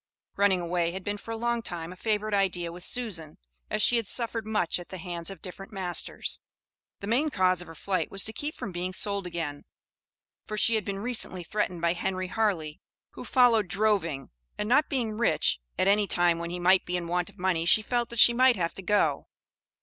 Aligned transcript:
Running 0.35 0.59
away 0.61 0.93
had 0.93 1.03
been 1.03 1.19
for 1.19 1.29
a 1.29 1.37
long 1.37 1.61
time 1.61 1.93
a 1.93 1.95
favorite 1.95 2.33
idea 2.33 2.71
with 2.71 2.83
Susan, 2.83 3.37
as 3.69 3.83
she 3.83 3.97
had 3.97 4.07
suffered 4.07 4.47
much 4.47 4.79
at 4.79 4.89
the 4.89 4.97
hands 4.97 5.29
of 5.29 5.43
different 5.43 5.71
masters. 5.71 6.39
The 7.01 7.05
main 7.05 7.29
cause 7.29 7.61
of 7.61 7.67
her 7.67 7.75
flight 7.75 8.09
was 8.09 8.23
to 8.23 8.33
keep 8.33 8.55
from 8.55 8.71
being 8.71 8.93
sold 8.93 9.27
again; 9.27 9.63
for 10.43 10.57
she 10.57 10.73
had 10.73 10.85
been 10.85 10.97
recently 10.97 11.43
threatened 11.43 11.81
by 11.81 11.93
Henry 11.93 12.29
Harley, 12.29 12.81
who 13.11 13.23
"followed 13.23 13.67
droving," 13.67 14.31
and 14.57 14.67
not 14.67 14.89
being 14.89 15.19
rich, 15.19 15.59
at 15.77 15.87
any 15.87 16.07
time 16.07 16.39
when 16.39 16.49
he 16.49 16.57
might 16.57 16.83
be 16.83 16.97
in 16.97 17.05
want 17.07 17.29
of 17.29 17.37
money 17.37 17.63
she 17.65 17.83
felt 17.83 18.09
that 18.09 18.17
she 18.17 18.33
might 18.33 18.55
have 18.55 18.73
to 18.73 18.81
go. 18.81 19.27